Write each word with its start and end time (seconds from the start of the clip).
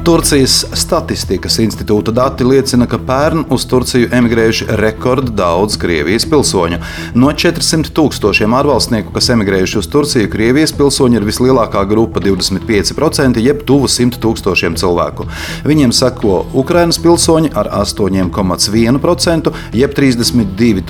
Turcijas 0.00 0.62
statistikas 0.72 1.58
institūta 1.60 2.12
dati 2.16 2.44
liecina, 2.46 2.86
ka 2.88 2.96
pērn 3.04 3.42
uz 3.52 3.66
Turciju 3.68 4.08
emigrējuši 4.16 4.66
rekord 4.80 5.28
daudz 5.36 5.76
Krievijas 5.80 6.24
pilsoņu. 6.30 6.78
No 7.20 7.28
400 7.36 7.92
tūkstošiem 7.92 8.54
ārvalstnieku, 8.56 9.12
kas 9.12 9.28
emigrējuši 9.34 9.76
uz 9.76 9.88
Turciju, 9.92 10.30
Krievijas 10.32 10.72
pilsoņi 10.78 11.20
ir 11.20 11.26
vislielākā 11.28 11.82
grupa- 11.90 12.20
25%, 12.24 13.36
jeb 13.44 13.60
tuvu 13.68 13.88
100 13.92 14.16
tūkstošiem 14.24 14.78
cilvēku. 14.80 15.26
Viņiem 15.68 15.92
seko 15.92 16.46
Ukrainas 16.54 16.98
pilsoņi 16.98 17.52
ar 17.54 17.68
8,1%, 17.68 19.52
jeb 19.72 19.94
32 19.94 20.80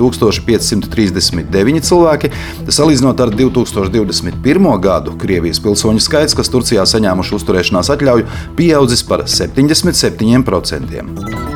539 0.46 1.82
cilvēki. 1.82 2.30
Salīdzinot 2.68 3.20
ar 3.20 3.30
2021. 3.30 4.78
gadu, 4.78 5.18
Krievijas 5.18 5.58
pilsoņu 5.58 6.00
skaits, 6.00 6.34
kas 6.34 6.48
Turcijā 6.48 6.86
saņēmuši 6.86 7.34
uzturēšanās 7.34 7.90
atļauju, 7.90 8.26
pieaudzis 8.56 8.99
pieaudzis 9.00 9.08
par 9.08 9.22
77%. 9.26 11.50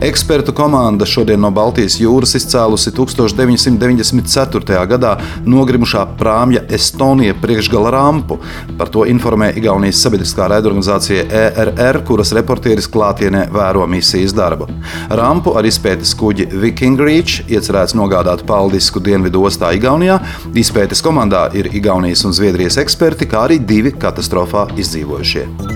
Ekspertu 0.00 0.52
komanda 0.52 1.06
šodien 1.08 1.40
no 1.40 1.48
Baltijas 1.50 1.94
jūras 1.96 2.34
izcēlusi 2.36 2.90
1994. 2.92 4.80
gadā 4.90 5.14
nogrimušā 5.48 6.02
prāmja 6.20 6.60
Estonija 6.68 7.32
priekšgala 7.40 7.88
rampu. 7.94 8.36
Par 8.76 8.92
to 8.92 9.06
informē 9.08 9.54
Igaunijas 9.56 10.02
sabiedriskā 10.04 10.50
raidorganizācija 10.52 11.24
ERR, 11.40 12.02
kuras 12.04 12.34
reportieris 12.36 12.90
klātienē 12.92 13.46
vēro 13.54 13.86
misijas 13.88 14.36
darbu. 14.36 14.68
Rampu 15.08 15.56
ar 15.56 15.64
izpētes 15.64 16.12
kuģi 16.20 16.50
Viking 16.52 17.00
Reach 17.00 17.48
iecerēts 17.48 17.96
nogādāt 17.96 18.44
Paldisku 18.44 19.00
dienvidu 19.00 19.48
ostā 19.48 19.72
Igaunijā. 19.80 20.20
Izpētes 20.52 21.00
komandā 21.00 21.48
ir 21.56 21.72
Igaunijas 21.72 22.28
un 22.28 22.36
Zviedrijas 22.36 22.76
eksperti, 22.84 23.32
kā 23.32 23.48
arī 23.48 23.62
divi 23.64 23.96
katastrofā 23.96 24.68
izdzīvojušie. 24.76 25.75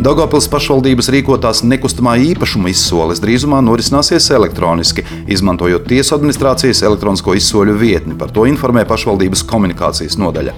Daugopils 0.00 0.46
pašvaldības 0.48 1.10
rīkotās 1.12 1.60
nekustamā 1.68 2.14
īpašuma 2.32 2.70
izsoles 2.72 3.20
drīzumā 3.20 3.58
norisināsies 3.60 4.30
elektroniski, 4.32 5.04
izmantojot 5.28 5.84
tiesu 5.90 6.16
administrācijas 6.16 6.80
elektronisko 6.88 7.36
izsoļu 7.36 7.76
vietni. 7.76 8.16
Par 8.18 8.32
to 8.32 8.46
informē 8.48 8.86
pašvaldības 8.88 9.44
komunikācijas 9.52 10.16
nodaļa. 10.22 10.56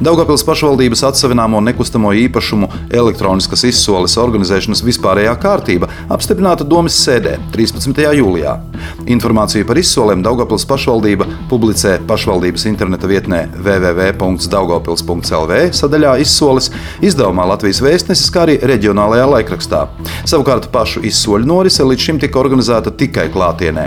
Daugopils 0.00 0.46
pašvaldības 0.48 1.04
atsevināmo 1.10 1.60
nekustamo 1.68 2.14
īpašumu 2.24 2.72
elektroniskas 2.88 3.66
izsoles 3.68 4.16
organizēšanas 4.16 4.84
vispārējā 4.88 5.36
kārtība 5.44 5.92
apstiprināta 6.08 6.64
domas 6.64 6.96
sēdē 7.04 7.36
13. 7.52 8.06
jūlijā. 8.16 8.56
Informāciju 9.10 9.66
par 9.66 9.78
izsolēm 9.80 10.20
Daugopils 10.22 10.62
pašvaldība 10.70 11.26
publicē 11.50 11.96
pašvaldības 12.06 12.62
interneta 12.70 13.08
vietnē 13.10 13.40
www.daugopils.lv 13.56 15.54
sadaļā 15.74 16.12
izsoles 16.22 16.70
izdevumā 17.02 17.42
Latvijas 17.50 17.80
vēstnesis, 17.82 18.30
kā 18.30 18.40
arī 18.44 18.54
reģionālajā 18.70 19.26
laikrakstā. 19.32 19.80
Savukārt 20.30 20.68
pašu 20.70 21.02
izsoļu 21.08 21.48
norise 21.50 21.82
līdz 21.86 22.02
šim 22.06 22.20
tika 22.22 22.38
organizēta 22.38 22.90
tikai 23.02 23.26
klātienē. 23.34 23.86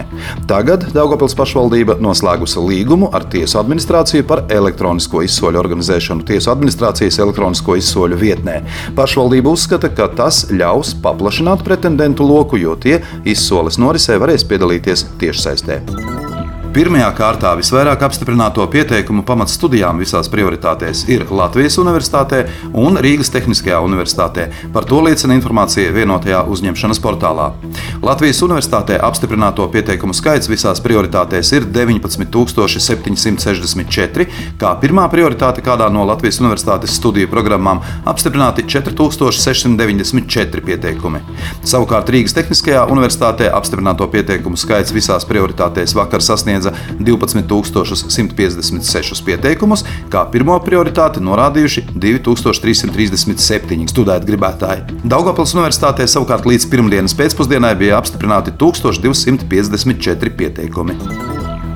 Tagad 0.49 0.89
Daugopils 0.91 1.37
pašvaldība 1.39 1.95
noslēgusi 2.03 2.59
līgumu 2.59 3.08
ar 3.15 3.23
tiesu 3.31 3.61
administrāciju 3.61 4.27
par 4.27 4.43
elektronisko 4.52 5.23
izsoļu 5.23 5.61
organizēšanu 5.63 6.27
tiesu 6.27 6.52
administrācijas 6.52 7.21
elektronisko 7.23 7.77
izsoļu 7.80 8.19
vietnē. 8.19 8.59
Pašvaldība 8.99 9.47
uzskata, 9.55 9.87
ka 9.87 10.11
tas 10.19 10.43
ļaus 10.52 10.91
paplašināt 11.05 11.63
pretendentu 11.63 12.27
loku, 12.27 12.59
jo 12.59 12.75
tie 12.75 12.99
izsoles 13.23 13.80
norisē 13.80 14.19
varēs 14.19 14.43
piedalīties 14.52 15.12
tiešsaistē. 15.19 15.81
Pirmajā 16.73 17.11
kārtā 17.13 17.52
visvairāk 17.53 18.02
apstiprināto 18.07 18.63
pieteikumu 18.73 19.21
pamatstudijām 19.27 19.99
visās 20.02 20.25
prioritātēs 20.33 21.03
ir 21.13 21.21
Latvijas 21.30 21.77
Universitātē 21.77 22.49
un 22.81 22.97
Rīgas 22.97 23.30
Tehniskajā 23.35 23.77
Universitātē. 23.85 24.47
Par 24.73 24.81
to 24.89 24.97
liecina 25.05 25.38
informācija 25.38 25.93
vienotajā 25.93 26.41
uzņemšanas 26.49 26.98
portālā. 27.03 27.53
Latvijas 28.02 28.42
Universitātē 28.48 28.98
apstiprināto 29.05 29.67
pieteikumu 29.70 30.17
skaits 30.17 30.49
visās 30.49 30.81
prioritātēs 30.81 31.53
ir 31.53 31.70
19,764, 31.75 34.25
kā 34.58 34.73
pirmā 34.81 35.05
prioritāte 35.14 35.61
kādā 35.61 35.93
no 35.93 36.02
Latvijas 36.09 36.42
Universitātes 36.42 36.98
studiju 36.98 37.30
programmām 37.30 37.86
apstiprināti 38.09 38.65
4694 38.65 40.65
pieteikumi. 40.71 41.21
Savukārt 41.61 42.09
Rīgas 42.09 42.33
Tehniskajā 42.42 42.89
Universitātē 42.89 43.53
apstiprināto 43.53 44.09
pieteikumu 44.09 44.58
skaits 44.58 44.89
visās 44.98 45.21
prioritātēs 45.30 45.93
vakar 46.02 46.25
sasniedz 46.25 46.62
iesniedza 46.63 46.71
12,156 46.99 49.23
pieteikumus, 49.25 49.83
kā 50.11 50.23
pirmo 50.31 50.59
prioritāti 50.63 51.19
norādījuši 51.23 51.85
2337 51.95 53.87
studēt 53.91 54.25
gribētāji. 54.27 54.81
Daugopils 55.03 55.55
Universitātē 55.57 56.07
savukārt 56.07 56.45
līdz 56.47 56.69
pirmdienas 56.71 57.15
pēcpusdienai 57.17 57.75
bija 57.79 57.97
apstiprināti 57.99 58.51
1254 58.57 60.35
pieteikumi. 60.37 61.33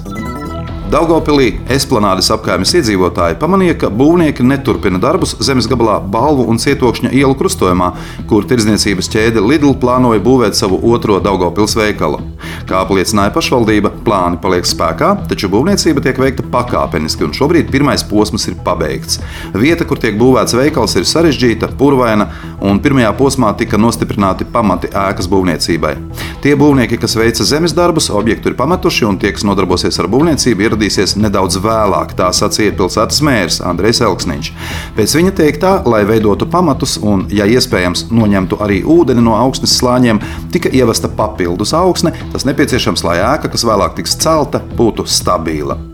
Daugopilī 0.92 1.54
Esplanādes 1.72 2.26
apgājumas 2.34 2.74
iedzīvotāji 2.76 3.38
pamanīja, 3.40 3.78
ka 3.80 3.88
būvnieki 3.88 4.44
neturpina 4.44 4.98
darbus 5.00 5.30
zemes 5.40 5.64
gabalā 5.70 5.94
Balvu 6.04 6.44
un 6.52 6.58
Cietokšņa 6.60 7.14
ielu 7.16 7.32
krustojumā, 7.40 7.86
kur 8.28 8.44
tirdzniecības 8.44 9.08
ķēde 9.14 9.40
Lidl 9.40 9.72
plānoja 9.80 10.20
būvēt 10.20 10.58
savu 10.58 10.76
otro 10.92 11.16
Daugopils 11.24 11.78
veikalu. 11.80 12.20
Kā 12.68 12.82
apliecināja 12.84 13.32
pašvaldība, 13.32 13.88
plāni 14.04 14.36
paliek 14.42 14.68
spēkā, 14.68 15.14
taču 15.30 15.48
būvniecība 15.54 16.02
tiek 16.04 16.20
veikta 16.20 16.44
pakāpeniski, 16.52 17.24
un 17.24 17.32
šobrīd 17.40 17.72
pirmais 17.72 18.04
posms 18.04 18.44
ir 18.52 18.60
pabeigts. 18.66 19.22
Vieta, 19.56 19.88
kur 19.88 19.96
tiek 20.02 20.20
būvēts 20.20 20.52
veikals, 20.58 20.98
ir 21.00 21.08
sarežģīta, 21.08 21.72
purvaina, 21.80 22.28
un 22.60 22.82
pirmajā 22.84 23.14
posmā 23.16 23.54
tika 23.56 23.80
nostiprināti 23.80 24.44
pamati 24.52 24.92
ēkas 24.92 25.30
būvniecībai. 25.32 25.96
Tie 26.44 26.52
būvnieki, 26.58 27.00
kas 27.00 27.16
veica 27.16 27.48
zemes 27.48 27.72
darbus, 27.72 28.10
objektu 28.12 28.52
ir 28.52 28.58
pametuši, 28.60 29.08
un 29.08 29.18
tie, 29.22 29.32
kas 29.32 29.46
nodarbosies 29.48 29.98
ar 30.02 30.10
būvniecību, 30.12 30.68
ieradīsies 30.82 31.16
nedaudz 31.16 31.58
vēlāk, 31.62 32.14
tā 32.18 32.30
sacīja 32.34 32.74
pilsētas 32.74 33.22
mērs 33.22 33.60
Andrejs 33.62 34.02
Elksniņš. 34.02 34.50
Pēc 34.96 35.14
viņa 35.18 35.34
teiktā, 35.38 35.82
lai 35.86 36.02
veidotu 36.08 36.46
pamatus 36.46 36.98
un, 36.98 37.26
ja 37.30 37.46
iespējams, 37.46 38.08
noņemtu 38.10 38.58
arī 38.62 38.82
ūdeni 38.82 39.22
no 39.22 39.36
augsnes 39.38 39.78
slāņiem, 39.78 40.20
tika 40.52 40.72
ievesta 40.72 41.08
papildus 41.08 41.74
augsne. 41.74 42.14
Tas 42.32 42.46
nepieciešams, 42.48 43.04
lai 43.06 43.20
ēka, 43.22 43.52
kas 43.52 43.66
vēlāk 43.68 43.98
tiks 44.00 44.18
celta, 44.18 44.62
būtu 44.76 45.06
stabila. 45.06 45.91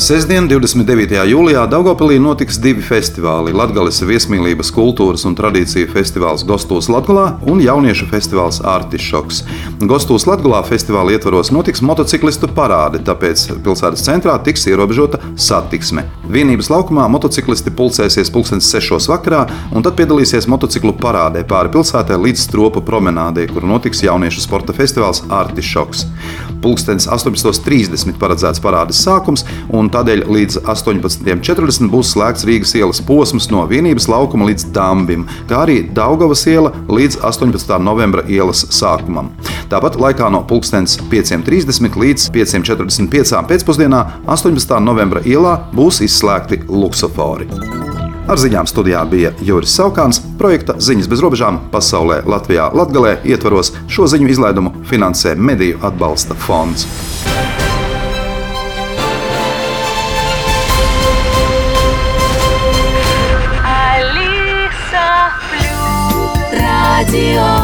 Sestdien, 0.00 0.46
29. 0.48 1.12
jūlijā, 1.28 1.66
Daugopilī 1.68 2.14
notiks 2.24 2.56
divi 2.56 2.80
festivāli- 2.80 3.52
Latvijas 3.60 3.98
viesmīlības, 4.00 4.70
kultūras 4.72 5.26
un 5.28 5.34
tradīciju 5.36 5.90
festivāls 5.92 6.40
Gostūs 6.48 6.88
Latvijā 6.88 7.34
un 7.44 7.60
jauniešu 7.60 8.08
festivāls 8.08 8.62
Artišoks. 8.64 9.42
Gostūs 9.80 10.24
Latvijā 10.24 10.62
festivāla 10.64 11.12
ietvaros 11.12 11.50
notiks 11.52 11.82
motociklistu 11.82 12.48
parāde, 12.48 13.02
tāpēc 13.04 13.60
pilsētas 13.60 14.00
centrā 14.00 14.42
tiks 14.42 14.64
ierobežota 14.64 15.20
satiksme. 15.36 16.06
Vienības 16.30 16.70
laukumā 16.72 17.04
motociklisti 17.10 17.70
pulcēsies 17.70 18.32
pulkstenes 18.32 18.72
6. 18.72 19.06
vakarā 19.06 19.50
un 19.74 19.82
tad 19.82 19.96
piedalīsies 19.96 20.48
motociklu 20.48 20.94
parādē 20.96 21.44
pāri 21.44 21.68
pilsētai 21.68 22.16
līdz 22.16 22.46
stropu 22.48 22.80
promenādē, 22.80 23.52
kur 23.52 23.68
notiks 23.68 24.00
jauniešu 24.00 24.40
sporta 24.40 24.72
festivāls 24.72 25.20
Artišoks. 25.28 26.06
Pulkstenes 26.62 27.06
18.30 27.06 28.16
paredzēts 28.16 28.60
parādes 28.60 28.96
sākums, 29.04 29.44
un 29.68 29.89
tādēļ 29.94 30.24
līdz 30.30 30.60
18.40 30.64 31.90
būs 31.92 32.12
slēgts 32.14 32.46
Rīgas 32.48 32.74
ielas 32.78 33.02
posms 33.04 33.50
no 33.52 33.64
vienības 33.70 34.08
laukuma 34.10 34.48
līdz 34.50 34.68
Dambim, 34.74 35.26
kā 35.50 35.64
arī 35.66 35.82
Daugavas 35.96 36.46
iela 36.50 36.72
līdz 36.88 37.20
18. 37.26 37.76
novembra 37.84 38.24
ielas 38.28 38.64
sākumam. 38.74 39.32
Tāpat 39.70 39.98
laikā 40.00 40.30
no 40.34 40.42
5.30 40.48 42.00
līdz 42.04 42.30
5.45 42.34 43.44
pēcpusdienā 43.50 44.04
18. 44.26 44.80
novembra 44.82 45.22
ielā 45.26 45.56
būs 45.74 46.02
izslēgti 46.06 46.64
luksofori. 46.68 47.50
Ar 48.30 48.38
ziņām 48.38 48.68
studijā 48.70 49.00
bija 49.10 49.32
Juris 49.42 49.72
Saukāns. 49.74 50.20
Projekta 50.38 50.76
Ziņas 50.78 51.08
bez 51.10 51.22
robežām 51.24 51.58
pasaulē 51.72 52.20
Latvijā 52.30 52.68
Latgalē 52.78 53.16
ietvaros 53.26 53.72
šo 53.90 54.06
ziņu 54.12 54.30
izlaidumu 54.30 54.74
finansē 54.90 55.34
Mediju 55.34 55.80
atbalsta 55.90 56.38
fonds. 56.46 56.86
ti 67.10 67.36
o. 67.36 67.59